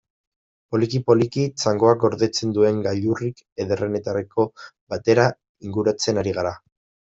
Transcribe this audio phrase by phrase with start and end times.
[0.75, 4.49] Poliki-poliki, txangoak gordetzen duen gailurrik ederrenetako
[4.95, 5.29] batera
[5.71, 6.59] inguratzen ari gara.